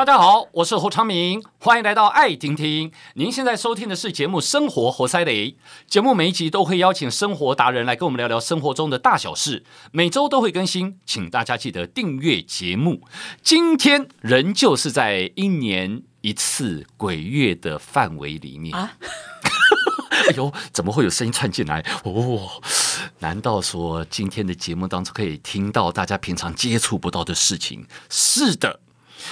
[0.00, 2.90] 大家好，我是侯昌明，欢迎来到爱听听。
[3.16, 5.48] 您现在收听的是节目《生活活塞雷》，
[5.86, 13.02] 节目每一集都会邀请生活达人来跟我们聊聊生活中的大小事，每周都会更新，请大家记得订阅节目。
[13.42, 18.92] 今天仍旧是在一年一次鬼月的范围里面啊！
[20.30, 21.84] 哎呦，怎么会有声音串进来？
[22.04, 22.48] 哦，
[23.18, 27.84] 难道说今天的节目当中可以听到大家平常接触不到的事情？
[28.08, 28.80] 是的。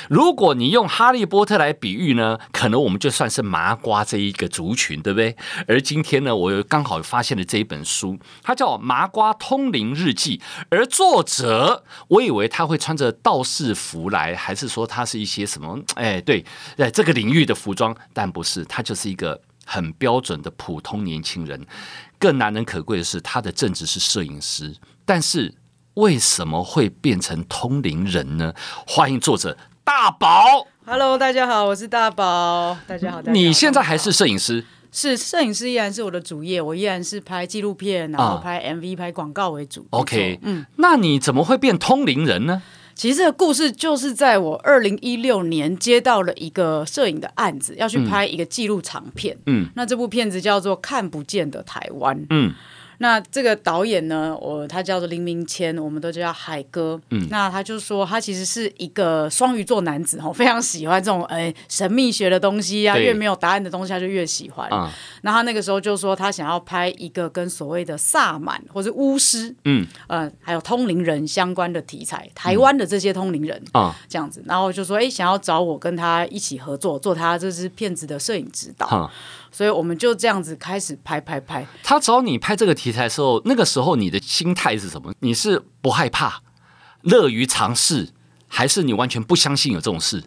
[0.08, 5.36] 如果你用哈利波特来比喻呢，可能我们就算是麻瓜这一个族群，对不对？
[5.66, 10.38] 而今天呢，我又刚好发现了这一本书，它叫《麻瓜通灵日记》，
[10.70, 15.78] 而作者，我以为他会穿着道士服来，还是说他是一些什么？
[15.94, 16.44] 哎，对，
[16.76, 21.66] 在这个领域的服装，但不是，他就是一个很标准的普通年轻人。
[22.18, 24.74] 更难能可贵的是，他的正职是摄影师，
[25.04, 25.54] 但是
[25.94, 28.52] 为什么会变成通灵人呢？
[28.86, 29.56] 欢迎作者。
[29.88, 33.22] 大宝，Hello，大家好，我是大宝，大家好。
[33.22, 34.62] 大家好，你现在还是摄影师？
[34.92, 39.86] 是摄影师，依然是我的主业，我依然是拍纪录片，然后拍 MV、拍广告为主。
[39.88, 42.60] OK，嗯，那你怎么会变通灵人呢？
[42.94, 49.38] 其实这个故事就是在我二零一六年接到了一个摄影的案子，要去拍一个纪录长片。
[49.46, 52.14] 嗯，那这部片子叫做《看不见的台湾》。
[52.28, 52.52] 嗯。
[52.98, 57.00] 那这个导演呢，我他叫做林明谦，我们都叫海哥。
[57.10, 64.68] 嗯，那他就说他其实是一个双鱼座男子，非常喜欢这种哎神秘学的东西啊，越没有答案的东西他就越喜欢。
[64.70, 64.92] 啊，
[65.22, 78.88] 那他那个时候就说他想要拍一个跟所谓的萨满或者巫师，嗯，呃，还有通灵人相关的题材，台湾的这些通灵人啊，这样子，然后就说哎，想要找我跟他一起合作，做他这支片子的摄影指导。
[78.90, 79.08] 嗯
[79.58, 81.66] 所以我们就这样子开始拍拍拍。
[81.82, 85.12] 他找你拍这个题材的时候，那个时候你的心态是什么？
[85.18, 86.40] 你是不害怕、
[87.02, 88.10] 乐于尝试，
[88.46, 90.22] 还是你完全不相信有这种事？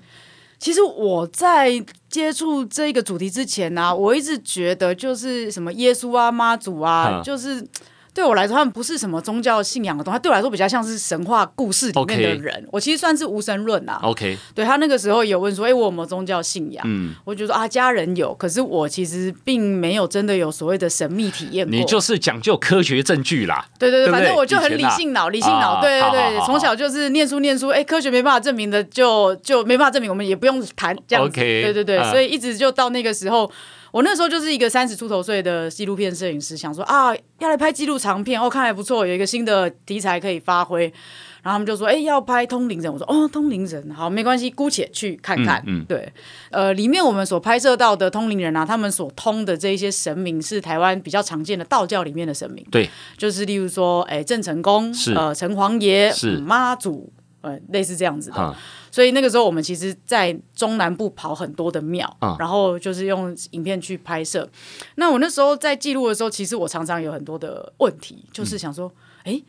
[0.60, 7.66] 其实我在接触这个主题之前呢、啊，我一直觉得就是什么耶稣啊、妈祖啊，就是。
[8.14, 12.68] 对我来说，他们不是什么宗教信仰的东西，他对我来说比较像是神话故事里面的人。
[12.72, 14.00] 我其实算是无神论啊。
[14.04, 21.74] OK，对他那个时候有问说：“哎，我有没有宗教信仰？”嗯，我就说啊，家人有，可是我其实并没有真的有所谓的神秘体验过。
[21.74, 23.66] 你就是讲究科学证据啦。
[23.80, 25.80] 对对对，对对，反正我就很理性脑，啊、理性脑。
[25.82, 31.40] 对对对，从小就是念书念书，哎，科学没办法证明的就就没办法证明，我们也不用谈这样子。
[31.40, 33.50] Okay, 对对对，啊、所以一直就到那个时候。
[33.92, 40.84] 我那时候就是一个三十出头岁的纪录片摄影师，想说啊，要来拍纪录长片，哦，看还不错，有一个新的题材可以发挥。
[41.42, 42.94] 然后他们就说，哎，要拍通灵人。
[42.94, 45.60] 我说，哦，通灵人，好，没关系，姑且去看看。
[45.66, 46.14] 嗯，嗯对，
[46.52, 52.64] 呃，里面我们所拍摄到的通灵人啊，他们所通的这一些神明是台湾比较常见的道教里面的神明。
[52.70, 52.88] 对，
[53.18, 58.38] 就是例如说，哎，郑成功，是呃，城隍爷，是妈祖，呃，类似这样子的。
[58.40, 58.54] 嗯
[58.92, 64.48] 所以那个时候，我们其实，在中南部跑很多的庙，嗯、然后就是用影片去拍摄。
[64.96, 68.92] 那我那时候在记录的时候，其实我常常有很多的问题，就是想说，
[69.24, 69.44] 哎、嗯，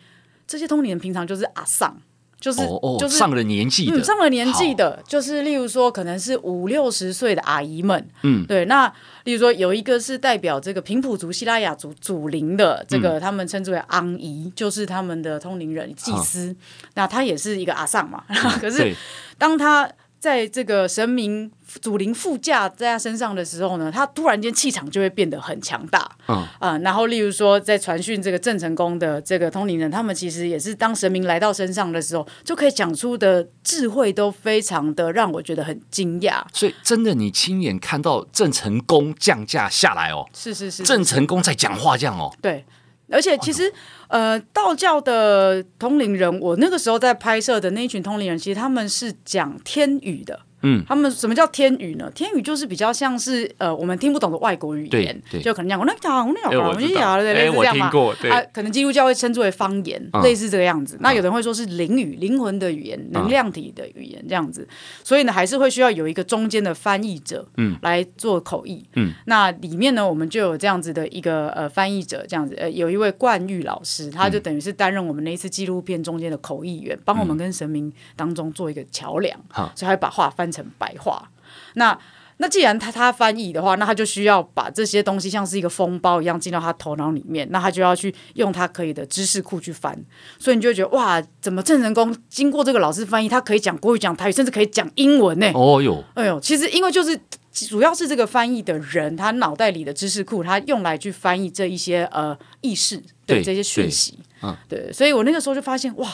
[0.46, 2.00] 这些通灵人平常就是阿桑。
[2.42, 2.60] 就是
[2.98, 8.64] 就是上了年纪的，上了年纪的，就是例如说，可能是五六十岁的阿姨们，嗯，对。
[8.64, 8.92] 那
[9.22, 16.54] 例如说，有一个是代表这个平埔族、西拉雅族祖灵的，这个他们称之为昂姨，就是他们的通灵人、祭司。
[16.94, 18.24] 那他也是一个阿尚嘛，
[18.60, 18.92] 可是
[19.38, 19.88] 当他。
[20.22, 26.08] 在这个神明祖灵副驾在他身上的时候呢，他突然间气场就会变得很强大。
[26.28, 36.40] 嗯啊、呃，然后例如说在传讯这个郑成功的这个通灵人，他们其实也是当神明来到身上的时候，就可以讲出的智慧都非常的让我觉得很惊讶。
[36.52, 42.64] 所以真的，你亲眼看到郑成功降价下来哦，是是是，郑成功在讲话这样哦，对。
[43.10, 43.70] 而且其实，
[44.12, 50.40] 呃，道教的通灵人，我那个时候在拍摄的那一群通灵人，其实他们是讲天语的。
[50.62, 52.10] 嗯，他们什么叫天语呢？
[52.14, 57.90] 天语就是比较像是呃我们听不懂的外国语言，就可能讲我那讲我那讲我那讲对类似这样嘛。
[58.30, 60.96] 啊，可能基督教会称之为方言，类似这个样子。
[61.00, 64.66] 那有人会说是灵语，灵魂的语言，能量体的语言这样子。
[65.02, 68.84] 所以呢，还是会需要有一个中间的翻译者，嗯，来做口译。
[68.94, 79.38] 嗯，那里面呢，我们就有这样子的一个呃翻译者，这样子呃有一位冠玉老师，他就等于是担任我们那一次纪录片中间的口译员，帮我们跟神明当中做一个桥梁。
[79.50, 81.30] 好，所以还把话翻成白话，
[81.74, 81.98] 那
[82.38, 89.96] 那既然他他翻译的话，那他就需要把这些东西像是一个封包一样进到他头脑里面，那他就要去用他可以的知识库去翻，
[90.40, 95.52] 所以你就会觉得哇，怎么郑成功经过这个老师翻译，他可以讲国语、讲台语，甚至可以讲英文呢？
[95.54, 97.16] 哦哟，哎呦，其实因为就是
[97.52, 106.10] 主要是这个翻译的人，他脑袋里的知识库，他用来去翻译这一些呃意识，对，对这些讯息，嗯，对，所以我那个时候就发现哇，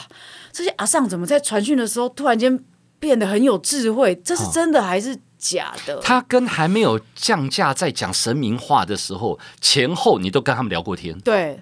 [0.51, 2.63] 这些阿尚怎么在传讯的时候突然间。
[2.99, 5.95] 变得很有智慧，这是真的还是假的？
[5.95, 11.59] 哦、他跟还没有降价在讲神明话的时候，前后你都跟他们聊过天，对，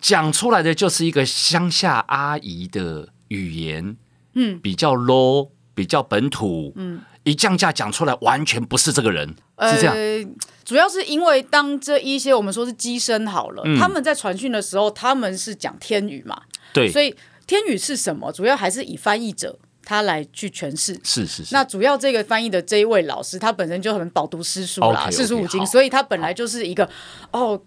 [0.00, 3.96] 讲出来的就是一个乡下阿姨的语言，
[4.34, 9.28] 嗯，比较 low，比较本土，嗯，一降价讲出来完全不是这个人，
[9.60, 9.94] 是这样。
[9.94, 10.26] 呃
[10.62, 16.42] 主要是因为当这一些我们说是机身好了，嗯、他们在传讯的时候，他们是讲天语嘛，
[16.72, 17.12] 对，所以
[17.44, 18.30] 天语是什么？
[18.30, 19.58] 主要还是以翻译者
[19.90, 20.96] 他来去诠释。
[21.02, 21.52] 是是是。
[21.52, 26.88] 那主要这个翻译的这一位老师，他本身就很饱读诗书啦，四书五经，所以他本来就是一个
[27.32, 27.60] 哦，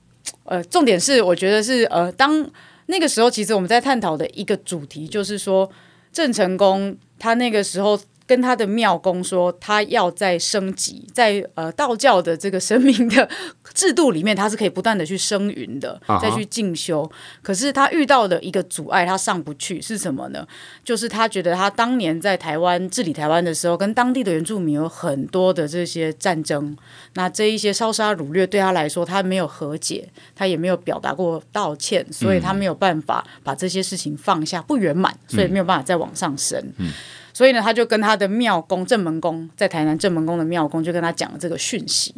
[0.45, 2.49] 呃，重点是我觉得是呃，当
[2.85, 5.69] 那个时候，其实我们在探讨的一个主题就是说，
[6.13, 7.99] 郑成功他那个时候。
[8.33, 13.29] 跟他的庙公说，他要再升级，在呃道教的这个神明的
[13.75, 17.03] 制度里面，他是可以不断的去升云的，再去进修。
[17.03, 17.11] Uh huh.
[17.43, 20.47] 可是他遇到的一个阻碍，他上不去是什么呢？
[20.83, 26.75] 就是他觉得他当年在台湾治理台湾的时候，跟当地的原住民有很多的这些战争，
[27.13, 36.59] 那这一些烧杀掳掠对他来说，他没有和解，他也没有表达过道歉，所以他没有办法把这些事情放下，不圆满，所以没有办法再往上升。
[36.79, 36.91] 嗯。
[37.33, 42.13] 所以呢，他就跟他的庙公正门公，在台南正门公的庙公就跟他讲了这个讯息，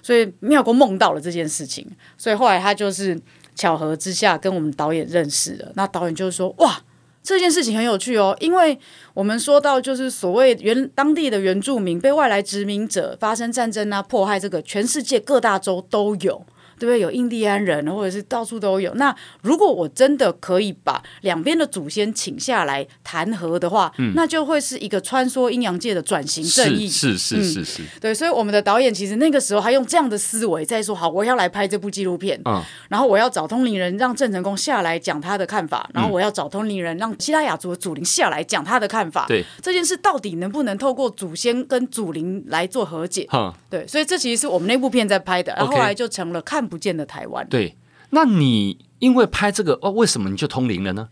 [0.00, 1.86] 所以庙公梦到了这件事情，
[2.16, 3.20] 所以后来他就是
[3.54, 5.72] 巧合之下跟我们导演认识了。
[5.74, 6.80] 那导演就是说，哇，
[7.22, 8.78] 这件事情很有趣哦，因为
[9.12, 16.46] 我们说到就是所谓原当地的原住民被外来殖民者发生战争啊、迫害，这个全世界各大洲都有。
[16.80, 16.98] 对不对？
[16.98, 18.92] 有印第安人，或者是到处都有。
[18.94, 26.88] 那如果我真的可以把两边的祖先请下来谈和的话，嗯、那就会是一个穿梭阴阳界的转型正义。
[26.88, 27.82] 是是是是是。
[28.00, 32.40] 对，所以我们的导演其实那个时候还用这样的思维在说：好，我要来拍这部纪录片。
[32.46, 32.62] 嗯。
[32.88, 35.86] 然后我要找通灵人，让郑成功下来讲他的看法。
[35.92, 39.26] 然后我要找通灵人，让西拉雅族的祖灵下来讲他的看法。
[39.28, 39.44] 对。
[39.60, 43.28] 这件事到底能不能透过祖先跟祖灵来做和解？
[43.34, 43.86] 嗯、对。
[43.86, 46.69] 所以这其实是我们那部片在拍的，然后后来就成了看。
[46.70, 47.46] 不见的台湾。
[47.48, 47.76] 对，
[48.10, 51.08] 那你因为拍这个哦，为什么你就通灵了呢？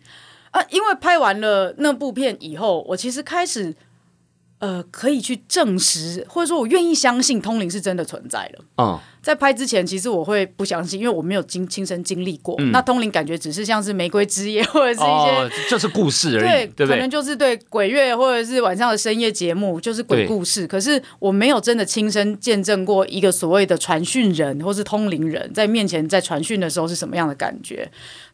[0.53, 3.75] 啊，因为拍完了那部片以后，我其实开始
[4.61, 8.65] 呃，可以去证实，或者说我愿意相信通灵是真的存在了。
[8.79, 8.99] 嗯。
[9.23, 12.55] 在拍之前，其实我会不相信，因为我没有经亲身经历过。
[12.59, 20.67] 嗯、那通灵感觉只是像是玫瑰之夜，或者是一些、哦、就是故事而已，对，对对，可能就是对鬼月或者是晚上的深夜节目，就是鬼故事。
[20.67, 27.91] 可是我没有真的亲身见证过一个所谓的传讯人或是通灵人在面前在传讯的时候是什么样的感觉。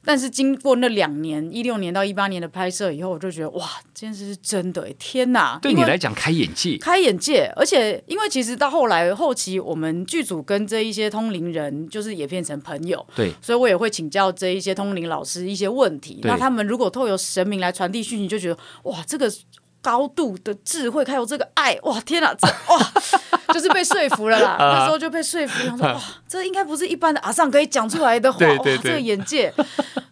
[0.07, 4.87] 但是经过那两年，一六年到一八年的拍摄以后，我就觉得哇，这件事是真的！
[4.99, 7.51] 天哪，对你来讲开眼界，开眼界。
[7.57, 16.19] 而且因为其实到后来后期，我们剧组跟这一些通灵人就是也变成朋友，对，所以我也会请教这一些通灵老师一些问题。
[16.25, 19.33] 那他们如果透过神明来传递讯息，就觉得哇，这个
[19.81, 22.93] 高度的智慧还有这个爱，哇，天哪，这哇，
[23.55, 24.57] 就是被说服了啦。
[24.59, 29.55] 那时候就被说服，想说哇，这应该不是一般的阿尚可以讲出来的话，对对对哇，这个眼界，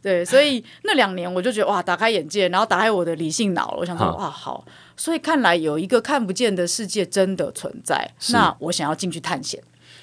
[0.01, 4.65] 对，所以那两年我就觉得哇，打开眼界，然后打开我的理性脑，我想说哇，好，
[4.97, 9.61] 所以看来有一个看不见的世界真的存在，那我想要进去探险。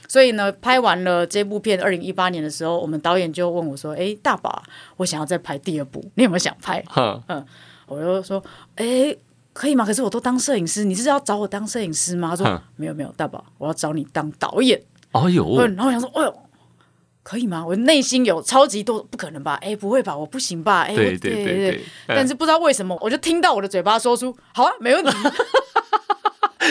[0.10, 4.62] 所以呢，拍完了这部片，二零一八年的时候，我们导演就问我说：“哎，大宝，
[4.98, 7.46] 我想要再拍第二部，你有没有想拍？”呵嗯，
[7.86, 8.44] 我就说
[8.76, 9.16] ：“哎，
[9.54, 9.86] 可以吗？
[9.86, 14.82] 可是我都当摄影师，你是要找我当摄影师吗？”他说：“没有没有，大宝，我要找你当导演。”
[15.14, 16.36] 哦呦，然后我想说：“哎呦，
[17.22, 19.60] 可以吗？”我内心有超级多，不可能吧？
[19.62, 20.18] 哎，不会吧？
[20.18, 20.82] 我不行吧？
[20.82, 25.12] 哎，对对对对，对，但是不知道为什么，我就听到我的嘴巴说出：“好啊，没问题。”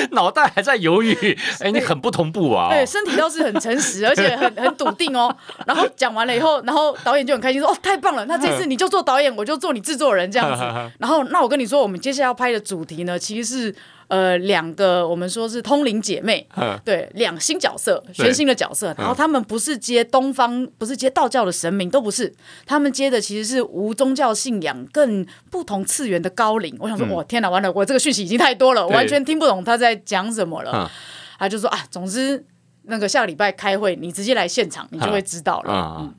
[0.12, 1.14] 脑袋还在犹豫，
[1.60, 2.70] 哎、欸，你很不同步啊、哦！
[2.70, 5.34] 对，身体倒是很诚实，而且很很笃定哦。
[5.66, 8.24] 然后讲完了以后，然后导演就很开心说：“哦，太棒了！
[8.26, 10.62] 那这次 你就做导演，我就做你制作人这样子。
[10.98, 13.74] ”然后，那我跟你说，我们接下来要拍的主题呢，其实是。
[14.08, 16.46] 呃，两个我们说是通灵姐妹，
[16.84, 18.94] 对，两新角色，全新的角色。
[18.98, 22.34] 然后他们不是接东方，不是接道教的神明，都不是，
[22.64, 26.74] 他们接的其实是无宗教信仰、更不同次元的高龄。
[26.80, 30.90] 我想说，我、嗯，天哪，完了，我这个讯息已经太多了，我完全听不懂他在讲什么了。
[31.38, 32.42] 他就说啊，总之
[32.84, 35.96] 那个下个礼拜开会，你直接来现场，你就会知道了。
[36.00, 36.14] 嗯。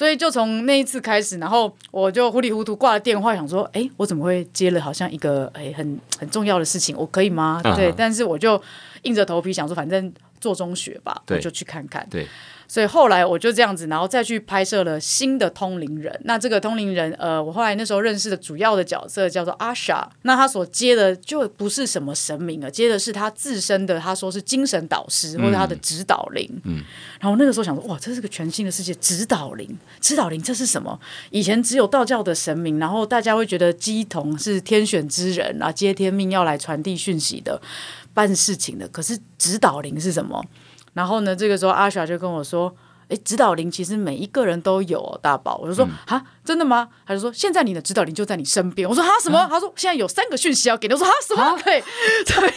[0.00, 7.60] 所以就从那一次开始，然后我就糊里糊涂挂了电话，想说，哎，我怎么会接了好像一个哎很很重要的事情，我可以吗？
[7.62, 7.94] 对，uh.
[7.94, 8.58] 但是我就
[9.02, 12.06] 硬着头皮想说，反正做中学吧，我就去看看。
[12.10, 12.26] 对。
[12.66, 16.16] 所以后来我就这样子，然后再去拍摄了新的通灵人。
[16.22, 20.08] 那这个通灵人，呃，我后来那时候认识的主要的角色叫做阿莎。
[20.22, 26.48] 那他所接的就不是什么神明了，接的是他自身的，他说是精神导师或者他的指导灵。
[26.62, 26.80] 嗯。
[27.18, 29.68] 然后那个时候想说，哇，这是个全新的世界，指导灵，
[30.00, 30.96] 指导灵这是什么？
[31.30, 37.60] 以前只有道教的神明，然后大家会觉得鸡童是天选之人啊，接天命要来传递讯息的，
[38.14, 38.86] 办事情的。
[38.88, 40.44] 可是指导灵是什么？
[40.92, 42.74] 然后呢，这个时候阿霞就跟我说
[43.08, 51.80] ：“哎，指导灵其实每一个人都有哦，大宝。”我就说：“啊、嗯，真的吗？”他就说：“现在你的指导灵就在你身边。”我说：“哈，什么？”啊、他说：“现在有三个讯息要给你。”我说：“哈，什么？”对，
[52.26, 52.52] 对，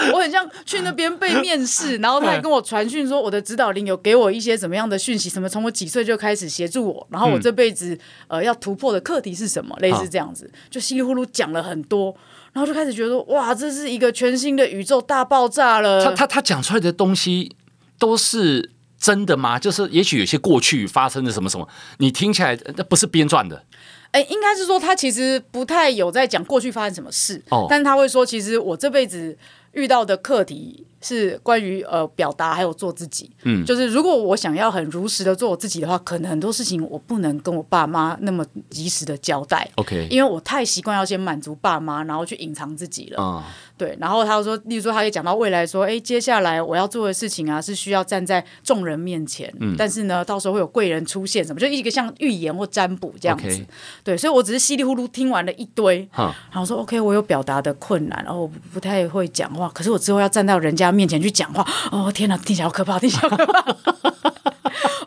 [0.12, 7.94] 我很像去那边被面试，然后他还跟我传讯说，我的指导灵有给我一些什么样的讯息，什么从我几岁就开始协助我，然后我这辈子、
[8.28, 12.14] 嗯、呃要突破的课题是什么，类似这样子，就稀里糊涂讲了很多。
[12.52, 16.04] 然后就开始觉得哇，这是一个全新的宇宙大爆炸了。
[16.04, 17.54] 他他他讲出来的东西
[17.98, 19.58] 都是真的吗？
[19.58, 23.64] 就是也许有些过去发生的什么什么，你听起来那不是编撰的。
[24.10, 29.38] 哎，应该是说他其实不太有在讲过去发生什么事，哦，但是他会说，其实我这辈子
[29.72, 30.86] 遇到的课题。
[31.00, 43.42] 是关于呃表达还有做自己，嗯，就是如果我想要很如实的做我自己的话，可能很多事情我不能跟我爸妈那么及时的交代，OK，因为我太习惯要先满足爸妈，然后去隐藏自己了，嗯，
[43.78, 53.64] 对，然后他就说，例如说他可以讲到未来说，哎，接下来我要做的事情啊，是需要站在众人面前，嗯，但是呢，到时候会有贵人出现，什么就一个像预言或占卜这样子，okay.
[54.04, 63.76] 对，所以我只是稀里糊涂听完了一堆，嗯，然后说 OK，我有表达的困难，然后我不太会讲话，可是我之后要站到人家面前去讲话，哦天哪，听起来好可怕，听起来好可怕。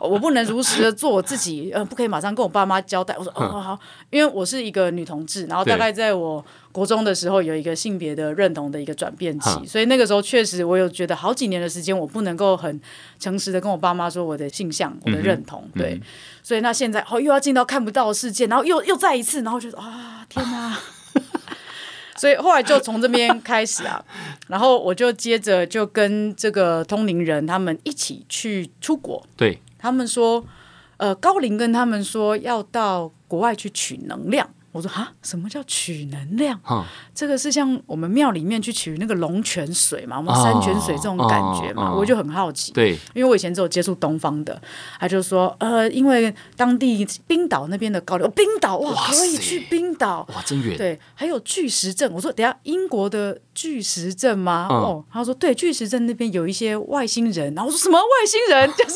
[0.00, 3.16] 我不能如实的做我自己，呃，不可以马上跟我爸妈交代。
[3.16, 12.78] 我说哦好，好，因为我是一个女同志，然后大概在我国中的时候有一个性别的认同的一个转变期，所以那个时候确实我有觉得好几年的时间，我不能够很
[13.18, 15.64] 诚实的跟我爸妈说我的性向、我的认同。
[15.72, 16.02] 嗯、对、嗯，
[16.42, 20.78] 所以那现在哦又要进到看不到的世界，然后又又再一次，然后觉得啊天哪！
[22.16, 24.04] 所以后来就从这边开始啊，
[24.48, 29.24] 然后我就接着就跟这个通灵人他们一起去出国。
[29.36, 30.44] 对，他们说，
[30.96, 34.48] 呃，高龄跟他们说要到国外去取能量。
[34.74, 36.58] 我说啊，什么叫取能量？
[36.68, 42.72] 嗯、这个是像我们庙里面去取那个龙泉水嘛，我们山泉水这种感觉嘛，哦、我就很好奇。
[42.72, 44.60] 对，因为我以前只有接触东方的，
[44.98, 50.76] 他就说呃，因为当地冰岛那边的高流，冰岛哇，哇，可以去冰岛哇，真远。
[50.76, 52.12] 对，还有巨石阵。
[52.12, 54.68] 我说等下英国的巨石阵吗？
[54.70, 57.54] 嗯、哦，他说对，巨石阵那边有一些外星人。
[57.54, 58.70] 然后我说什么外星人？
[58.76, 58.94] 就是，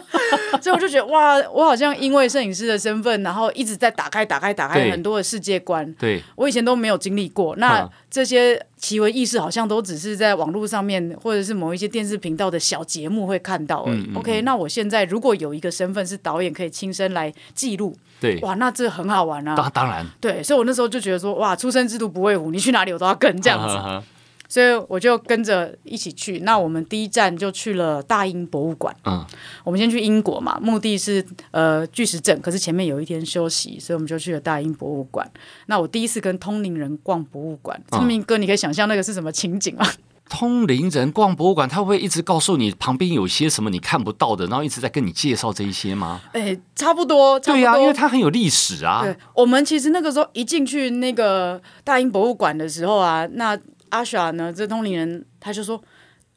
[0.62, 5.18] 所以我就觉得哇，我好像因为摄影师的身份，然后一直在打开、打开、打开很多。
[5.18, 7.56] 的世界观，对，我以前都没有经历过。
[7.56, 13.98] 那这些奇闻异事，好像都只是在网络上面，或者是某一些电视频道的小节目会看到而已。
[13.98, 14.16] 嗯嗯嗯。
[14.16, 19.54] OK，那我现在如果有一个身份是导演，可以亲身来记录，对，哇，那这很好玩啊！
[19.54, 24.06] 当当然，对，所以我那时候就觉得说，哇，出生之犊不畏虎，你去哪里我都要跟这样子。
[24.50, 26.38] 所以我就跟着一起去。
[26.38, 28.96] 那我们第一站就去了大英博物馆。
[29.04, 29.22] 嗯，
[29.62, 35.30] 我们先去英国嘛，目的是呃巨石阵，可是前面有一天休息，所以我们就去了大英博物馆。
[35.66, 39.86] 那我第一次跟通灵人逛博物馆，聪明哥，你可以想象那个是什么情景吗？
[40.28, 46.20] 通灵人逛博物馆，他会一直告诉你旁边有些什么你看不到的，然后一直在跟你介绍这一些吗？
[46.32, 47.60] 哎、欸，差不多，差不多。
[47.60, 49.00] 对呀、啊，因为他很有历史啊。
[49.02, 53.58] 对，我们其实那个时候一进去那个大英博物馆的时候啊，那。
[53.90, 54.52] 阿莎呢？
[54.52, 55.82] 这通灵人他就说：“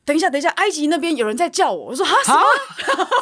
[0.06, 2.40] 等一下，等一下，埃及那边有人在叫我。”我说：“哈什么？”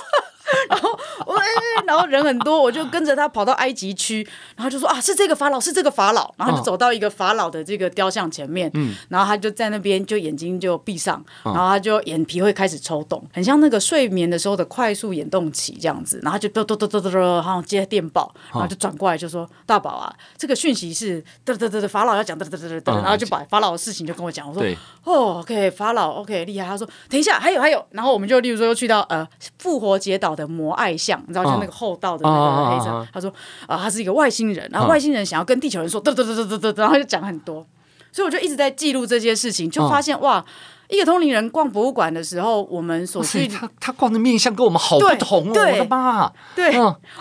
[0.70, 0.89] 然后
[1.25, 6.34] 我说：“哎，然后人很多，我就跟着他跑到埃及区，然后就说啊，是这个法老，是这个法老。
[6.38, 16.20] 然后就走到一个法老的这个雕像前面，嗯，然后他就在那边，就眼睛就闭上，然后他就眼皮会开始抽动，很像那个睡眠的时候的快速眼动期这样子。
[16.24, 24.48] 然后就嘟嘟嘟嘟嘟嘟，然后接电报，然后就转过来就说：大宝啊，这个讯息是嘚嘚嘚嘚，法老要讲嘚嘚嘚嘚，然后就把法老的事情就跟我讲。
[24.48, 24.63] 我说
[25.03, 26.68] 哦，OK，法老 OK 厉害。
[26.68, 29.27] 他说等一下，还有还有，然后我们就例如说又去到呃
[29.58, 31.22] 复活节岛的摩爱像。
[31.27, 33.29] 你知道，就那个厚道的那个黑色，他说
[33.67, 37.67] 啊，他是一个外星人，然后外星人想要跟地球人说，嘚嘚嘚嘚嘚嘚，然后就讲很多，
[38.12, 40.43] 所以我就一直在记录这些事情，就发现哇，
[40.89, 46.74] 一个通灵人逛博物馆的时候，我们所去他他逛的面相跟我们好不同哦，我的妈，对，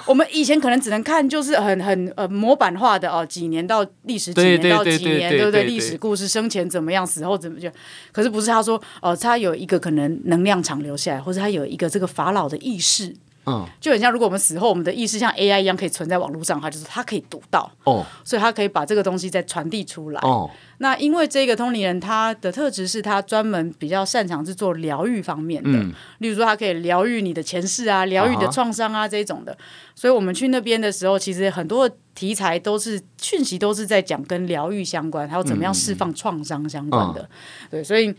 [0.07, 5.65] 我们以前可能只能看就是很很呃模板化的哦，几年到历史几年到几年，对不对？
[5.65, 7.73] 历史故事生前怎么样，死后怎么样，
[8.11, 13.15] 可是不是他说哦，他有一个可能能量场留下来，或者他有一个这个法老的意识。
[13.49, 20.51] 嗯，就很像如果我们死后，我们的意识像 AI 一样可以存在网络上，它就是它可以读到哦，所以它可以把这个东西再传递出来哦。
[20.81, 29.57] 那因为这个通灵人他的特质是他专门比较擅长是做疗愈方面的，嗯、例如说他可以疗愈你的前世啊，疗愈你的创伤啊这种的。
[29.95, 37.23] 所以我们去那边的时候，其实很多题材都是讯息都是在讲跟疗愈相关，还有怎么样释放创伤相关的。
[37.23, 37.29] 嗯、
[37.71, 38.15] 对，所以。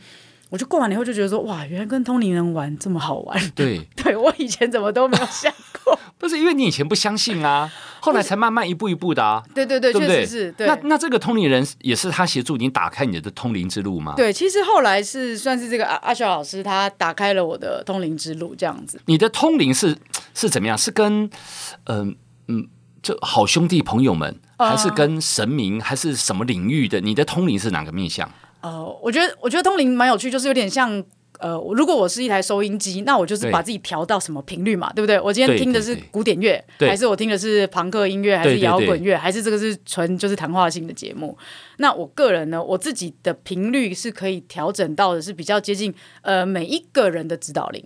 [0.49, 3.51] 我就过完了以后就觉得说，哇，原来跟通灵人玩这么好玩。
[3.55, 5.53] 对， 对我以前怎么都没有想
[5.83, 5.97] 过。
[6.17, 9.41] 不是因为你以前不相信啊，后来才慢慢一步一步的啊。
[9.55, 10.51] 对对对，对对确实是。
[10.51, 10.67] 对。
[10.67, 14.15] 那那这个通灵人也是他协助你打开你的通灵之路吗？
[14.17, 18.99] 对，其实后来是算是这个阿阿肖老师他打开了我的通灵之路，这样子。
[19.05, 19.95] 你的通灵是
[20.33, 20.77] 是怎么样？
[20.77, 21.29] 是跟
[21.85, 22.15] 嗯
[22.47, 22.67] 嗯，
[23.01, 26.99] 就好兄弟朋友们，还是跟神明，还是什么领域的？
[26.99, 28.29] 你的通灵是哪个面向？
[28.61, 31.03] 呃，我觉得我觉得通灵蛮有趣，就是有点像
[31.39, 35.17] 呃，如果我是一台收音机，那我就是把自己调到什么频率嘛，对不对？
[35.21, 41.37] 我今天听的是古典乐，还是我听的是朋克音乐，还是摇滚乐，还是这个是纯就是谈话性的节目？
[41.77, 47.81] 那我个人呢，我自己的频率是可以调整到的是比较接近呃每一个人的指导灵。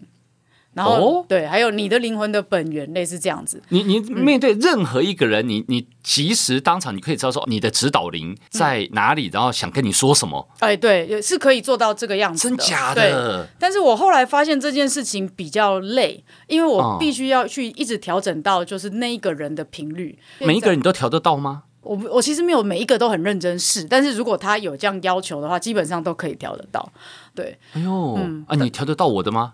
[0.74, 3.62] 然后、哦、对，还有你的灵魂的本源，类似这样子。
[3.70, 10.48] 你你面对任何一个人，嗯、你你即时当场，你可以知道说你的指导灵在哪里，嗯、然后想跟你说什么。
[10.60, 12.58] 哎，对，是可以做到这个样子的。
[12.58, 13.48] 真假的？
[13.60, 20.18] 但是我后来发现这件事情比较累，因为我必须要去一直调整到就是那一个人的频率。
[20.40, 21.64] 嗯、每一个人你都调得到吗？
[21.82, 26.90] 我我其实没有每一个都很认真试，但是如果他有这样要求的话，基本上都可以调得到。
[27.36, 29.52] 对，哎呦，嗯、啊，你调得到我的吗？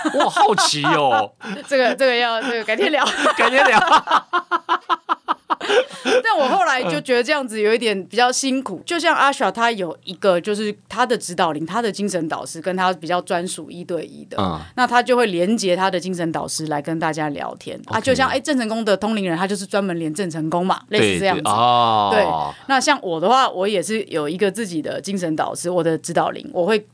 [0.14, 1.30] 我好奇哦，
[1.68, 3.04] 这个这个要这个改天聊，
[3.36, 3.78] 改天聊。
[6.24, 21.42] 但我后来就觉得这样子有一点比较辛苦，就像阿莎他有一个就是他的指导灵，他的精神导师跟他比较专属一对一的，嗯、那他就会连接他的精神导师来跟大家聊天啊，就像哎郑成功的通灵人，他就是专门连郑成功嘛，类似这样子。
[21.46, 22.24] 哦、对，
[22.66, 26.84] 那像我的话，我也是有一个自己的精神导师，我的指导灵，我会。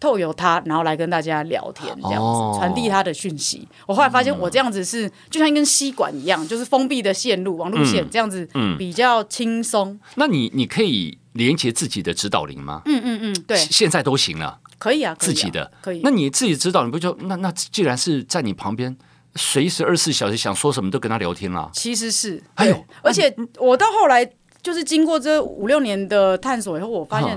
[0.00, 3.66] 透由他，然后来跟大家聊天，这样子、哦、传递他的讯息。
[3.86, 9.98] 我后来发现，我这样子是、嗯、就像一根吸管一样，就是封闭的线路、网路线，嗯、这样子比较轻松。
[10.14, 12.82] 那你你可以连接自己的指导灵吗？
[12.84, 16.00] 嗯嗯嗯，对，现在都行了，可以啊，自己的可以。
[16.04, 18.96] 那你自己指导你不就那那既然是在你旁边，
[19.34, 21.68] 随时二十四小时想说什么都跟他聊天了。
[21.72, 24.28] 其实是，哎呦，而且我到后来
[24.62, 27.36] 就是经过这五六年的探索以后，我发现。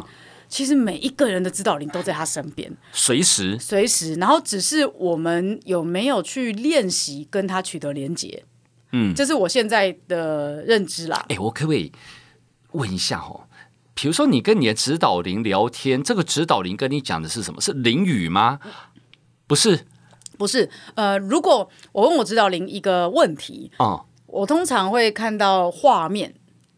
[0.51, 4.15] 其实每一个人的指导灵都在他身边，随时随时。
[4.15, 8.43] 然后只是我们有没有去练习跟他取得连接，
[8.91, 11.25] 嗯，这是我现在的认知啦。
[11.29, 11.89] 哎，我可不可以
[12.73, 13.47] 问一下哦？
[13.93, 17.61] 比如说你跟你的指导灵聊天，这个指导灵跟你讲的是什么？
[17.61, 18.59] 是灵语吗？
[19.47, 19.85] 不是，
[20.37, 20.69] 不是。
[20.95, 23.97] 呃，如果我问我指导灵一个问题，嗯，
[24.27, 26.33] 我通常会看到画面。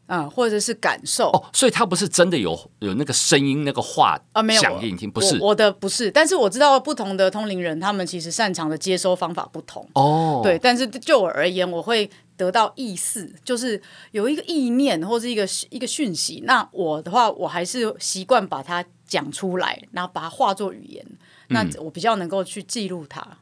[0.07, 10.41] 嗯，或者是感受哦，所以他不是真的有有那个声音那个话啊，没有讲给你听，不是我，我的不是，但是我知道不同的通灵人，他们其实擅长的接收方法不同哦。
[10.43, 16.43] 对，但是就我而言，我会得到意思，就是有一个意念或是一个一个讯息。
[16.45, 21.05] 那我的话，我还是习惯把它讲出来，然后把它化作语言。
[21.49, 23.21] 那我比较能够去记录它。
[23.21, 23.37] 嗯，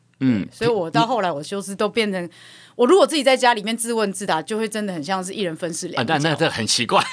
[0.52, 2.30] 所以我到后来，我修饰都变成。
[2.76, 6.14] 我如果自己在家里面自问自答，就会真的很像是一人分饰两角。
[6.14, 7.04] 啊，那那这很奇怪。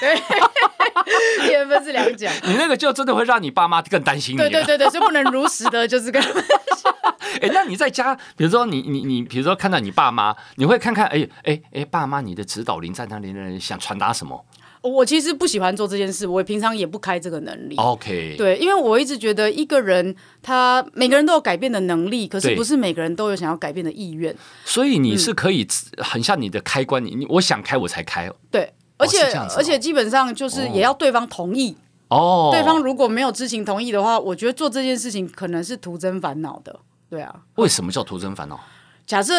[1.45, 2.31] 一人分饰两角。
[2.47, 4.39] 你那个就真的会让你爸妈更担心你。
[4.39, 6.45] 对对对对，所以不能如实的，就是跟他们
[6.83, 6.95] 讲。
[7.43, 14.45] 哎，那你在家，比如说你你你，比如说看到你爸妈，你会看看，哎哎哎，爸妈，你的指导灵在那里呢，想传达什么？
[14.89, 17.77] 我其实不喜欢做这件事，我平常也不开这个能力。
[17.77, 24.35] OK，对，因为我一直觉得一个人他每个人都有改变的能力，可是不是每个人都有想要改变的意愿。
[24.65, 25.67] 所以你是可以
[25.99, 28.31] 很像你的开关，你你我想开我才开。
[28.51, 29.23] 对，而且
[29.57, 31.77] 而且基本上就是也要对方同意
[32.09, 32.51] 哦。
[32.53, 36.81] 对方如果没有知情同意的话，我觉得做这件事情可能是徒增烦恼的。
[37.11, 38.59] 对啊，为什么叫徒增烦恼？
[39.07, 39.33] 假设。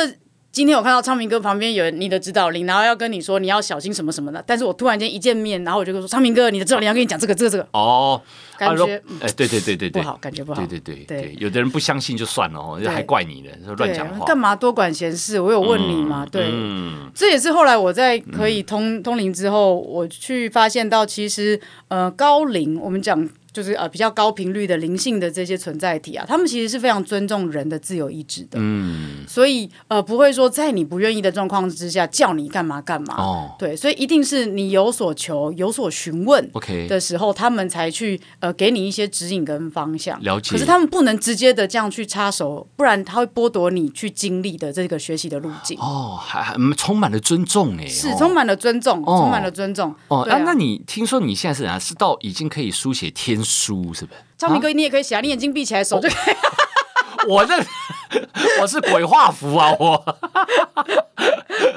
[0.52, 7.50] 今天我看到昌明哥旁边有你的指导灵，然后要跟你说你要小心什么什么的，但是我突然间一见面，然后我就说昌明哥，你的指导灵要跟你讲这个这个。
[7.50, 8.20] 这个哦，
[8.58, 10.02] 感觉哎对对对对对。
[10.02, 15.40] 不好，感觉不好，对对对对，有的人不相信就算了哦，还怪你呢，说乱讲话，干嘛多管闲事？
[15.40, 16.26] 我有问你吗？
[16.32, 16.52] 对，
[17.14, 21.60] 这也是后来我在可以通通灵之后，我去发现到其实
[21.90, 23.30] 呃高灵，我们讲。
[23.60, 28.52] 就是呃比较高频率的灵性的这些存在体啊，他们其实是非常尊重人的自由意志的。
[28.54, 33.16] 嗯，所以呃不会说在你不愿意的状况之下叫你干嘛干嘛。
[33.18, 40.18] 哦，对，所以一定是你有所求、有所询问，OK 的时候，他们才去呃给你一些指引跟方向。
[40.24, 40.52] 了解。
[40.52, 45.78] 可是他们不能直接的这样去插手，不然他会剥夺你去经历的这个学习的路径。
[45.80, 49.94] 哦，还还充满了尊重哎，是充满了尊重，哦、充满了尊重。
[50.08, 51.78] 哦，啊，啊，那你听说你现在是啊？
[51.78, 54.20] 是到已经可以书写天书，是不是？
[54.38, 56.36] 昌明哥，你也可以写啊，你眼睛闭起来，手就可以。
[57.28, 57.54] 我这
[58.62, 60.18] 我是鬼画符啊，我。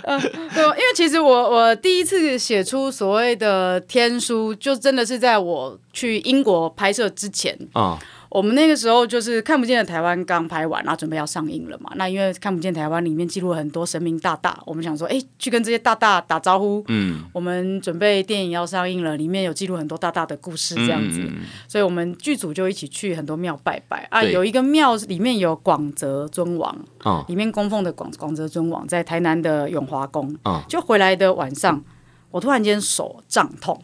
[0.04, 0.20] 嗯，
[0.54, 7.98] 对，因为其实我我第一次写出所谓的天书，就真的是在我去英国拍摄之前啊。
[8.00, 11.92] 嗯我们那个时候就是看不见的台湾刚拍完，然后准备要上映了嘛。
[11.96, 16.82] 那因为看不见台湾里面记录了很多神明大大，我们想说，哎，去跟这些大大打招呼。
[16.88, 24.24] 嗯，我们准备电影要上映了，里面有记录很多大大的故事这样子，嗯、所以我们剧组就一起去很多庙拜拜啊。
[24.24, 30.34] 有一个庙里面有广泽尊王，哦、里面供奉的广广泽尊王在台南的永华宫。
[30.44, 31.84] 哦、就回来的晚上，
[32.30, 33.78] 我突然间手胀痛。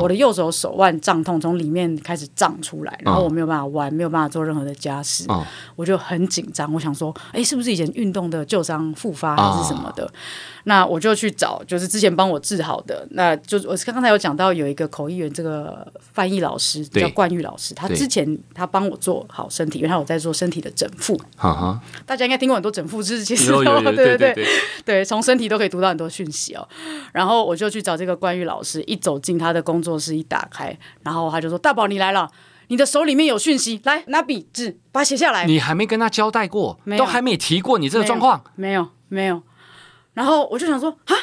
[0.00, 5.26] 我的右手手腕胀痛，从里面开始胀出来，然后我没有办法弯，没有办法做任何的家事，
[5.76, 6.72] 我就很紧张。
[6.72, 10.10] 我想说，哎，是不是以前运动的旧伤复发还是什么的？
[10.64, 21.18] 那我就去找，就是之前帮我治好的，那就我刚才有讲到有一个口译员，这个翻译老师叫冠玉老师，他之前他帮我做好身体，因为他有在做身体的整复。
[22.04, 24.46] 大家应该听过很多整复知识， 其实对对对
[24.84, 26.68] 对，从身体都可以读到很多讯息哦。
[27.12, 32.28] 然后我就去找这个冠玉老师，一走进他的工作室，一打开，然后他就说：“大宝，你来了，
[32.66, 39.40] 你的手里面有讯息，来拿笔纸把它写下来。”你还没跟他交代过，都还没提过你这个状况，没有没有。
[40.14, 41.14] 然后我就想说，啊，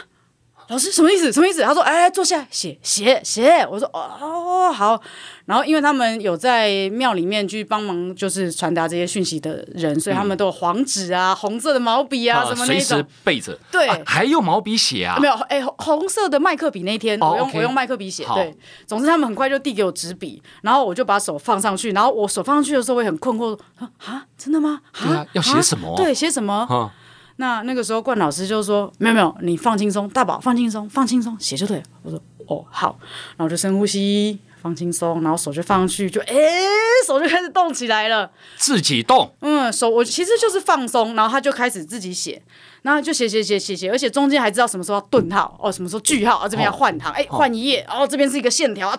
[0.67, 1.32] 老师什么意思？
[1.32, 1.62] 什么意思？
[1.62, 3.65] 他说，哎，坐下写写写。
[3.69, 4.99] 我说，哦，好。
[5.45, 13.56] 然后因为他们有在庙里面去帮忙，就是传达这些讯息的人，所以他们都有黄纸啊、红色的毛笔啊，什么那种随时备着。
[13.71, 15.19] 对，还用毛笔写啊？
[15.19, 18.25] 没有，哎，红色的麦克笔那天我用我用麦克笔写。
[18.34, 23.56] 对，总之他们很快就递给我纸笔，然后我就把手放上去，然后我手放上去的时候，会很困惑，
[24.04, 24.82] 啊，真的吗？
[24.93, 25.95] 啊，要写什么？
[25.95, 26.91] 对，写什么？
[27.38, 32.98] 那那个时候，冠老师就说：“没有没有，你放轻松，大宝放轻松，放轻松，写就对了。”我说：“哦，好。”
[33.36, 36.34] 然后我就深呼吸，放轻松，然后手就放上去，就哎，
[37.06, 38.32] 手就开始动起来了。
[38.56, 39.34] 自己动？
[39.41, 42.41] 嗯，手我其实就是放松，然后他就开始自己写，
[42.84, 48.98] 然后就写写写写写，而且中间还知道什么时候要顿号哦，什么时候句号啊，这边要换行，哎，换一页，哦，这边是一个线条啊，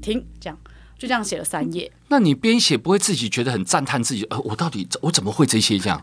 [0.00, 0.58] 停，这样
[0.98, 1.92] 就这样写了三页。
[2.08, 4.24] 那你边写不会自己觉得很赞叹自己？
[4.30, 6.02] 呃，我到底我怎么会这些这样？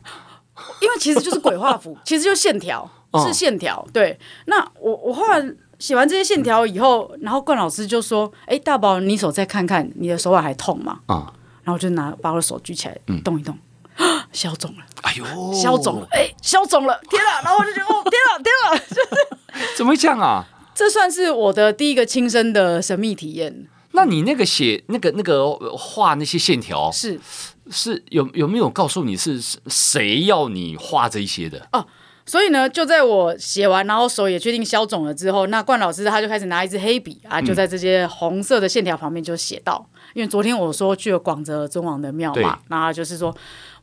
[0.82, 2.89] 因为其实就是鬼画符， 其实就线条，
[3.26, 3.86] 是线条。
[3.93, 5.43] 对，那我我后来
[5.80, 13.58] 写完这些线条以后，然后冠老师就说：“哎，大宝，你手再看看，你的手腕还痛吗？”啊，然后我就拿把我的手举起来，动一动，
[14.32, 14.84] 消肿了。
[15.02, 17.41] 哎呦，消肿了，哎，消肿了，天啊！
[17.43, 20.45] 然后我就觉得，哦，天啊，天啊，就是 怎么会这样啊？
[20.74, 23.67] 这算是我的第一个亲身的神秘体验。
[23.92, 27.20] 那你那个写那个那个画那些线条是？
[27.70, 31.86] 是有有没有告诉你是谁要你画这些的哦？
[32.26, 43.34] 所以呢，就在我写完，然后手也确定消肿了之后，那冠老师他就开始拿一支黑笔啊，就在这些红色的线条旁边就写到，嗯、因为昨天我说去了广泽尊王的庙嘛，对那就是说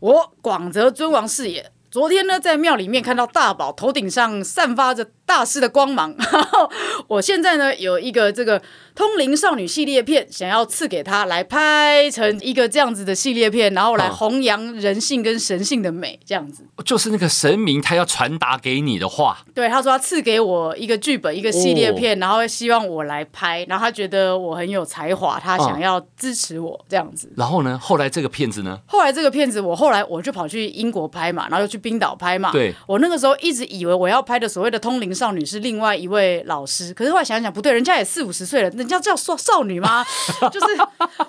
[0.01, 1.71] 我广泽尊王是也。
[1.90, 6.71] 昨天呢，在庙里面看到大宝头顶上散发着大师的光芒， 然后
[7.07, 8.61] 我现在呢有一个这个
[8.98, 16.64] 通灵少女系列片，想要赐给他来拍成一个这样子的系列片，然后来弘扬人性跟神性的美，这样子。
[16.84, 27.32] 就是那个神明他要传达给你的话，对，他说他赐给我一个剧本，一个系列片，然后希望我来拍，然后他觉得我很有才华，他想要支持我这样子。
[27.37, 28.80] 然后呢，后来这个片子呢？
[28.87, 31.78] 后来这个片子，我后来我就跑去英国拍嘛，然后又去。
[31.80, 40.05] 冰岛拍嘛，对，我那个时候一直以为我要拍的所谓的通灵少女是另外一位老师，可是后来想想不对，人家也四五十岁了，人家叫少少女吗？
[40.51, 40.66] 就是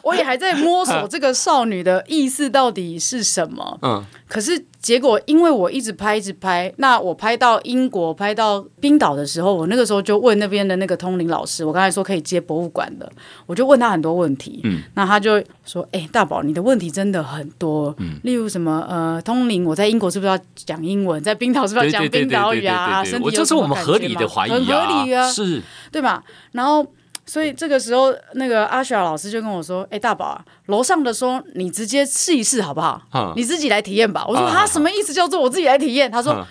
[0.02, 3.78] 我也还在摸索这个少女的意思到底是什么。
[3.82, 4.65] 嗯，可是。
[4.82, 13.12] 结果，因为我一直拍，一直拍，那我拍到英国，拍到冰岛的时候，我那个时候就问那边的那个通灵老师，我刚才说可以接博物馆的，
[13.45, 14.62] 我就问他很多问题。
[14.63, 17.93] 嗯，那他就说：“哎、欸，大宝，你的问题真的很多。
[18.00, 21.22] 嗯，例如什么呃，通灵，我在英国是不是要讲英文？
[21.22, 23.04] 在冰岛是不是要讲冰岛语啊？
[23.04, 26.24] 身体有什么感觉吗？”这是我们合理的怀疑啊，很合理啊，是，对吧？
[26.54, 26.88] 然后。
[27.30, 33.00] 所以这个时候，那个阿雪老师就跟我说：“哎，大宝啊，楼上的说你直接试一试好不好？
[33.13, 35.13] 嗯、你自己来体验吧。”我说：“他、啊、什么意思？
[35.13, 36.46] 叫做我自己来体验？”他说：“嗯、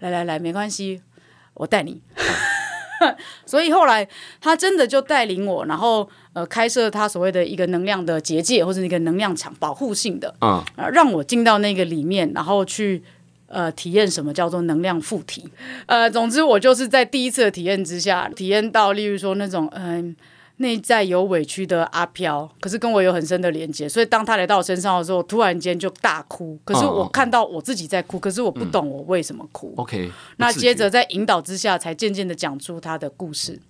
[0.00, 1.00] 来来来，没关系，
[1.54, 2.02] 我带你。
[2.16, 2.24] 嗯”
[3.44, 4.08] 所以后来
[4.40, 13.02] 他真的就带领我，然后呃开设他所谓的一个能量的结界或者一个能量场，保护性的，嗯，让我进到那个里面，然后去
[13.46, 15.48] 呃体验什么叫做能量附体。
[15.86, 20.16] 呃，总之我就是在第一次的体验之下，体验到例如说那种嗯。
[20.18, 20.24] 呃
[20.58, 26.56] 内在有委屈的阿飘，可是跟我有很深的连接，所以当他来到我身上的时候，突然间就大哭。
[26.64, 29.74] 可是我看到我自己在哭，可是我不懂我为什么哭。
[29.76, 33.60] OK，那接着在引导之下，才渐渐的讲出他的故事。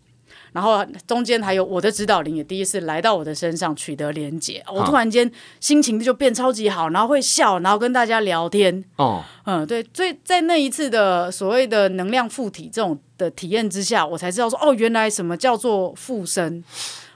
[0.54, 8.84] 然后中间还有我的指导灵也第一次来到我的身上取得连接，我突然间心情就变超级好，然后会笑，然后跟大家聊天。
[8.94, 16.62] 哦，嗯，对，所以在那一次的所谓的能量附体这种的体验之下，我才知道说，哦，原来什么叫做附身。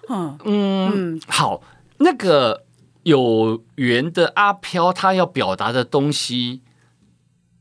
[0.09, 1.62] 嗯嗯，嗯，好，
[1.98, 2.64] 那个
[3.05, 6.62] 有缘的阿飘，他要表达的东西，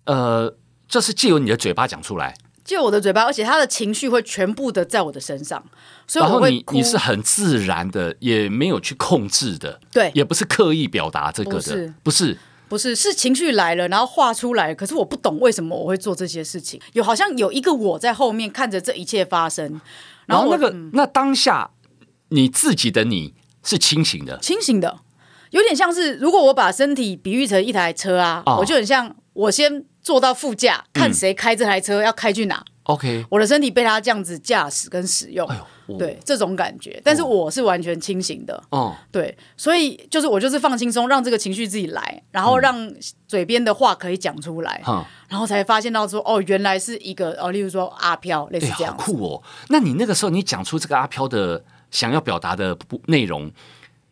[0.05, 0.55] 呃，
[0.87, 2.33] 这是借由你的嘴巴讲出来。
[2.67, 5.63] 就我的嘴巴，而且他的情绪会全部的在我的身上，
[6.05, 6.43] 所以我会哭。
[6.43, 14.75] 然后你你是很自然的，也没有去控制的，对，也不是刻意表达这个的，不是，不是，不是，是情绪来了，然后画出来。
[14.75, 19.79] 可是我不懂为什么我会做这些事情，有好像有一个我在后面看着这一切发生。
[20.25, 21.71] 然后，然后那个、嗯、那当下
[22.27, 24.99] 你自己的你是清醒的，清醒的，
[25.51, 29.85] 有点像是如果我把身体比喻成一台车啊，哦、我就很像我先。
[30.07, 42.89] 坐到副驾，看谁开这台车，嗯、要开去哪？OK，我的身体被他这样子驾驶跟使用，哎呦，对这种感觉，但是我是完全清醒的，哦，对，所以就是我就是放轻松，让这个情绪自己来，然后让
[43.27, 49.43] 嘴边的话可以讲出来，嗯、然后才发现到说，哦，原来是一个哦，例如说阿飘，类似这样、哎，好酷哦。
[49.67, 53.51] 那你那个时候你讲出这个阿飘的想要表达的内容，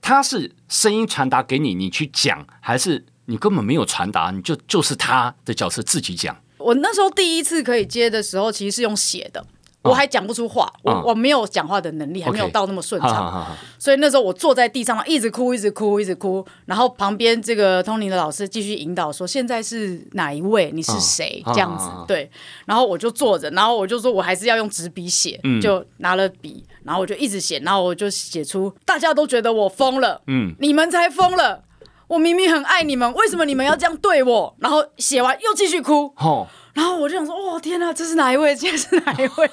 [0.01, 3.05] 他是声音传达给你，你去讲还是？
[3.25, 6.35] 你根本没有传达，你就就是他的角色自己讲。
[6.57, 9.45] 我那时候第一次可以接的时候，其实是用写的，
[9.83, 13.55] 我还讲不出话，我我没有讲话的能力，还没有到那么顺畅。
[13.77, 16.43] 所以那时候我坐在地上，一直哭，一直哭，一直哭。
[16.65, 20.71] 然后旁边这个通灵的老师继续引导说：“现在是哪一位？
[20.73, 22.27] 你是谁？”这样子对。
[22.65, 31.63] 然后我就坐着，然后我就说我还是要用纸笔写，就拿了笔，然后我就一直写，然后我就写出大家都觉得我疯了，嗯，你们才疯了。
[32.07, 34.55] 我明明很爱你们，为什么你们要这样对我？
[34.59, 38.55] 然后写完又继续哭，哦、然后我就想说：哦天哪，这是哪一位？
[38.55, 39.49] 这是哪一位？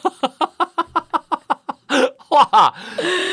[2.30, 2.74] 哇，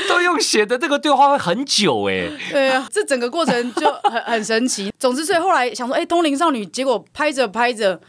[0.07, 2.29] 都用写的这个对话会很久哎。
[2.51, 4.93] 对啊，这整个过程就很 很神奇。
[4.99, 7.99] 总之，所以后来想说，哎，通灵少女，结果拍着拍着。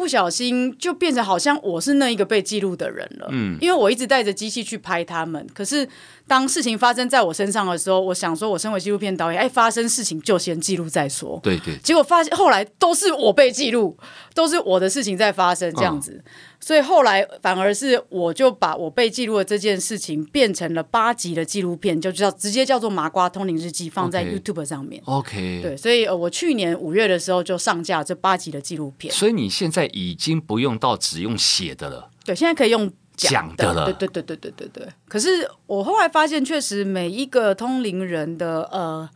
[0.00, 5.46] 不小心就变成好像我是那一个被记录的人了，嗯，因为我一直带着机器去拍他们。
[5.52, 5.86] 可是
[6.26, 11.38] 当事情发生在我身上的时候，我想说，我身为纪录片导演，哎，发生事情就先记录再说。
[11.42, 11.76] 对对。
[11.82, 13.94] 结果发现后来都是我被记录，
[14.32, 16.12] 都是我的事情在发生这样子。
[16.12, 16.30] 嗯
[16.62, 25.02] 所以后来反而是我就把我被记录的这件事情变成了八集的纪录片，就叫直接叫做《麻瓜通灵日记》，放在 YouTube 上面。
[25.06, 29.12] OK，对，所以呃，我去年五月的时候就上架这八集的纪录片。
[29.12, 33.86] 所以你现在已经不用到只用写的了，对，现在可以用讲的了。
[33.86, 34.88] 对对对对对对对。
[35.08, 39.08] 可是我后来发现，确实每一个通灵人的呃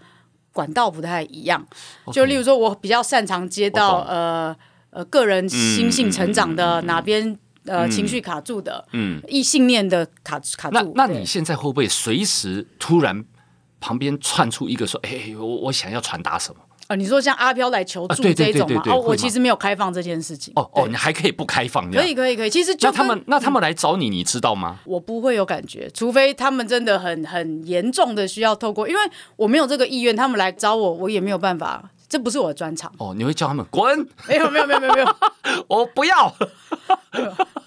[0.51, 1.67] 管道不太一样。
[2.11, 4.57] 就例如说，我比较擅长接到呃。
[4.95, 10.93] 呃，个人心性成长的哪边呃情绪卡住的，嗯，异信念的卡卡住。
[10.95, 13.25] 那那你现在会不会随时突然
[13.81, 16.61] 旁边窜出一个说，哎，我我想要传达什么？
[16.87, 18.83] 啊，你说像阿飘来求助这种吗？
[18.87, 20.53] 哦，我其实没有开放这件事情。
[20.55, 21.91] 哦哦，你还可以不开放？
[21.91, 22.51] 可以可以可以。
[22.51, 24.81] 其实就他们那他们来找你，你知道吗？
[24.85, 29.01] 我不会有感觉，除非他们真的很很严重的需要透过，因为
[29.37, 31.91] 我没有这个意愿，他们来找我，我也没有办法。
[32.09, 33.99] 这不是我的专长哦，你会叫他们滚？
[34.29, 35.17] 没有没有没有没有没有，
[35.69, 36.35] 我不要。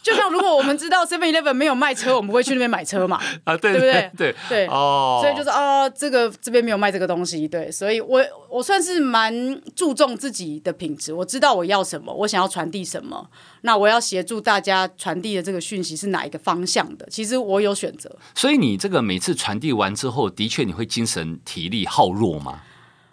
[0.03, 3.19] 就像如果我们知道 Seven Eleven 没有卖车，我们会去那边买车嘛？
[3.43, 4.11] 啊，对，对不对？
[4.15, 9.33] 对对哦，所以就是哦，这个这边没有卖这个东西，对，所以我我算是蛮
[9.75, 13.29] 注重自己的品质，我知道我要什么，我想要传递什么，
[13.61, 17.05] 那我要协助大家传递的这个讯息是哪一个方向的？
[17.09, 18.15] 其实我有选择。
[18.33, 22.61] 所以你这个每次传递完之后，的确你会精神体力耗弱吗？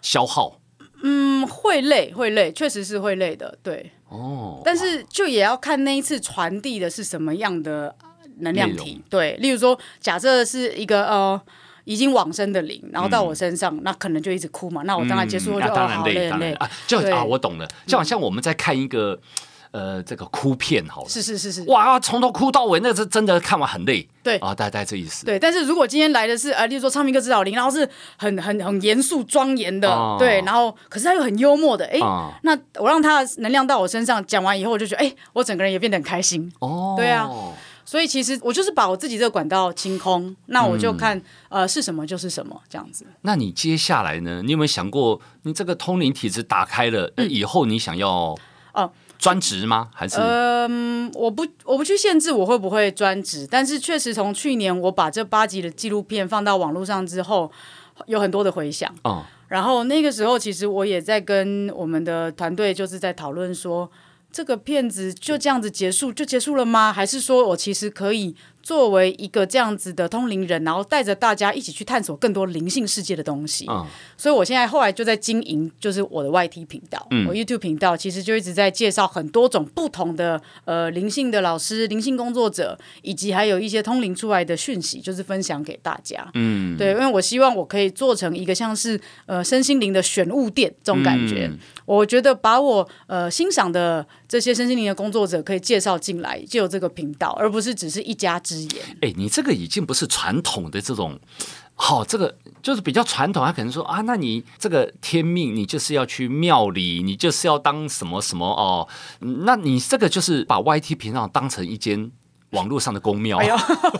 [0.01, 0.59] 消耗？
[1.03, 3.91] 嗯，会累，会累，确实是会累的，对。
[4.09, 7.95] 哦，但是就也要看那一次传递的是什么样的
[8.39, 9.35] 能量体，容对。
[9.37, 11.39] 例如说，假设是一个呃
[11.83, 14.83] 已经往生的灵，然后到我身上，嗯、那可能就一直哭嘛。
[14.83, 19.19] 那我当然结束后就、嗯、当然累，哦、累，当然累啊，就啊，我懂了，就好像我们在看一个。
[19.75, 24.37] 呃，这个哭片好了，是是是是，哇，从头哭到尾，那个是真的看完很累，对。
[24.37, 25.25] 啊，大概这意思。
[25.25, 27.85] 对，但是如果今天来的是呃，例如说唱片歌指导灵，然后是
[28.15, 36.49] 很很很严肃庄严的，哦、对，然后可是他又很幽默的，哎，哦、那我让他的能量到我身上，讲完以后，我就觉得，哎，我整个人也变得很开心。
[36.59, 37.29] 哦，对啊，
[37.83, 41.17] 所以其实我就是把我自己这个管道清空，那我就看、
[41.49, 43.05] 嗯、呃是什么就是什么这样子。
[43.23, 44.41] 那你接下来呢？
[44.41, 48.35] 你有没有想过，你这个通灵体质打开了，那以后你想要
[48.73, 49.89] 哦专职吗？
[49.93, 57.51] 还是嗯、呃，我不我不去限制我会不会专职，但是确实从去年我把这八集的纪录片放到网络上之后，
[58.05, 58.93] 有很多的回响。
[59.03, 63.91] 嗯，然后那个时候其实我也在跟我们的团队就是在讨论说。
[64.31, 66.91] 这个片子就这样子结束就结束了吗？
[66.91, 73.67] 还是说我其实可以作为一个这样子的通灵人，然后带着大家一起去探索更多灵性世界的东西。
[73.69, 73.85] 嗯，
[74.17, 86.27] 所以我现在后来就在经营，就是我的 YT 频道，嗯，我 YouTube 频道其实就一直在介绍很多种不同的呃灵性的老师、灵性工作者，以及还有一些通灵出来的讯息，就是分享给大家。
[86.33, 91.45] 嗯，对，因为我希望我可以做成一个像是呃身心灵的玄物店这种感觉。
[91.51, 98.54] 嗯，我觉得把我呃欣赏的这些身心灵的工作者可以介绍进来，就有这个频道，而不是只是一家之。
[99.01, 101.19] 哎，你这个已经不是传统的这种，
[101.73, 103.45] 好、哦，这个就是比较传统。
[103.45, 108.87] 他可能说啊，那你这个天命，你就是要去庙里，你就是要当什么什么哦。
[109.45, 112.11] 那你这个就是把 YT 频道当成一间
[112.51, 113.49] 网络上的公庙，哎、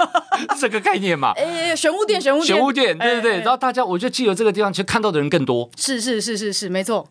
[0.60, 1.34] 这个概念嘛？
[1.36, 3.38] 哎，玄武殿，玄武殿，玄武殿，对对对。
[3.40, 5.70] 然后大家，我就记得这个地方，其实看到的人更多。
[5.78, 7.08] 是是是是是，没错。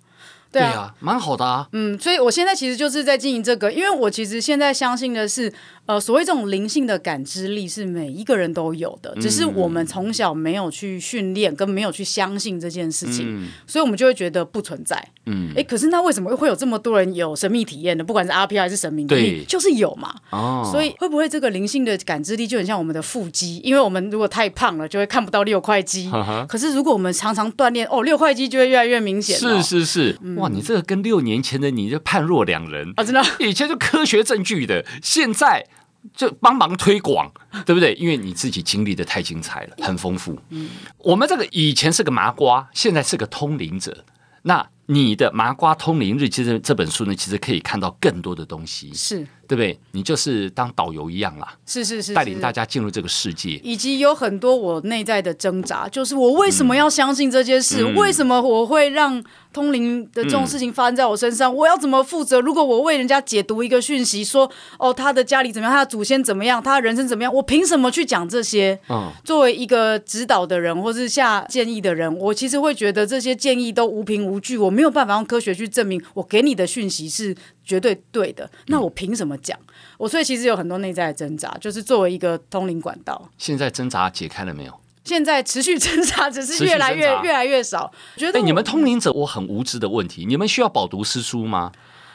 [0.51, 1.69] 对啊，蛮好的啊。
[1.73, 5.53] 嗯，所以我现在其实就是在经营这个，因为我其实现在相信的是。
[5.87, 15.03] 呃，所谓这种灵性的感知力是每一个人都有的，只是我们从小没有去训练，跟没有去相信这件事情，嗯、所以我们就会觉得不存在。
[15.27, 18.05] 嗯，哎，可是那为什么会有这么多人有神秘体验呢？
[18.05, 20.15] 不管是 R P 还是神明，对，就是有嘛。
[20.31, 23.59] 哦，所以会不会这个灵性的感知力就很像我们的腹肌？
[23.63, 26.09] 因为我们如果太胖了，就会看不到六块肌。
[26.09, 29.39] 呵呵，可是如果我们常常锻炼，哦，六块肌就会越来越明显。
[29.39, 33.05] 是是是，嗯、哇，你这个跟六年前的你就判若两人啊！
[33.05, 35.67] 真的，以前就科学证据的，现在。
[36.13, 37.33] 就帮忙推广，
[37.65, 37.95] 对不对？
[37.95, 40.39] 因为你自己经历的太精彩了，很丰富。
[40.51, 44.05] 嗯，我们这个以前是个麻瓜，现在是个通灵者。
[44.43, 49.79] 那你的《麻瓜通灵日记》这这本书呢，其实可以看到更多的东西，是对不对？
[49.93, 57.83] 你就是当导游一样啦，是是是，带领大家进入这个世界，以及有很多我内在的挣扎，就是我为什么要相信这件事？
[57.83, 59.23] 嗯、为什么我会让？
[59.55, 62.41] 通灵的这种事情发生在我身上，嗯、我要怎么负责？
[62.41, 68.77] 如果我为人家解读一个讯息，说哦，他的家里怎么样，他的祖先怎么样，他的人生怎么样，我凭什么去讲这些？
[68.89, 77.33] 嗯，作为一个指导的人或是下建议的人，我其实会觉得这些建议都无凭无据，我没有办法用科学去证明我给你的讯息是
[77.65, 78.49] 绝对对的。
[78.67, 79.59] 那我凭什么讲？
[79.59, 83.31] 嗯、我所以其实有很多内在的挣扎，就是作为一个通灵管道。
[83.39, 84.81] 现在挣扎解开了没有？
[85.05, 87.93] 现在持续挣扎，只是越来越越来越少。
[88.17, 91.73] 觉得、欸、你们通灵者，我很无知的问题，你们需要饱读诗书吗？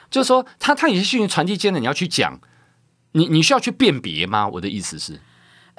[0.10, 2.40] 就是说，他他有些讯息传递间的，你要去讲，
[3.12, 4.48] 你你需要去辨别吗？
[4.48, 5.20] 我的意思是。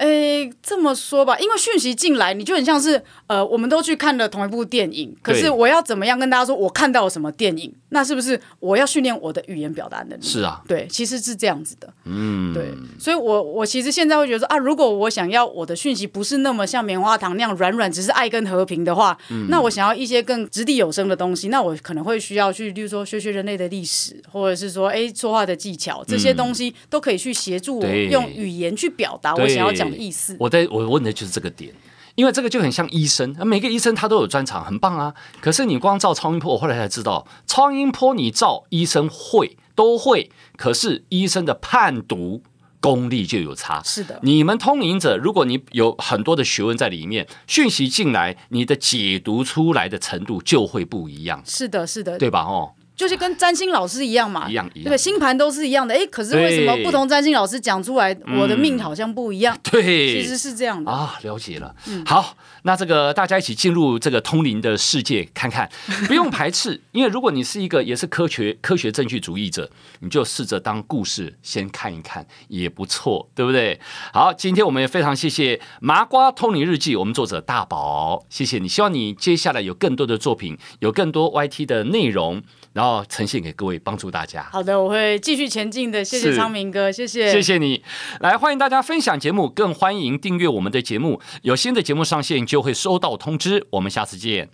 [0.01, 7.71] 诶，这么说吧，因为讯息进来，你就很像是呃，我们都去看了同一部电影，可是我要怎么样跟大家说，我看到了什么电影？
[7.91, 10.23] 那是不是我要训练我的语言表达能力？
[10.23, 29.90] 是啊，对，其实是这样子的，嗯，对，所以我我其实现在会觉得说啊，如果我想要我的讯息不是那么像棉花糖那样软软，只是爱跟和平的话，嗯，那我想要一些更掷地有声的东西，那我可能会需要去，例如说学学人类的历史，或者是说哎说话的技巧，这些东西都可以去协助我用语言去表达我想要讲。
[29.97, 31.75] 意思，我在我问的就是这个点，
[32.15, 35.15] 因为这个就很像医生，每个医生他都有专长，很棒啊。
[35.41, 42.43] 可是你光照超音波，我后来才知道，超音波你照医生会都会，可是医生的判读
[42.81, 43.83] 功力就有差。
[43.85, 51.43] 是的，你们通灵者，如果你有很多的学问在里面，讯息进来，你的解读出来的程度就会不一样。
[51.45, 52.41] 是的，是的，对吧？
[52.41, 52.73] 哦。
[53.01, 55.95] 就是跟占星老师一样嘛，一样一样，对，星盘都是一样的。
[55.95, 59.57] 哎，可是为什么不同占星老师讲出来，我的命好像不一样？
[59.63, 61.19] 对，其实是这样的啊。
[61.23, 65.67] 了解了，嗯，好，那这个大家一起进入这个通灵的世界看看，
[66.07, 73.81] 不用排斥，因为如果你是一个也是科学科学证据主义者，你就试着当故事先看一看也不错，对不对？
[74.13, 82.43] 好，今天我们也非常谢谢《麻瓜通灵日记》，我们作者大宝，谢谢你，希望你接下来有更多的作品，有更多 YT 的内容。
[82.73, 84.49] 然后呈现给各位，帮助大家。
[84.53, 86.05] 好的，我会继续前进的。
[86.05, 87.83] 谢谢昌明哥，谢谢，谢谢你。
[88.21, 91.21] 来，欢迎大家分享节目，更欢迎订阅我们的节目。
[91.43, 93.67] 有新的节目上线，就会收到通知。
[93.71, 94.51] 我们下次见。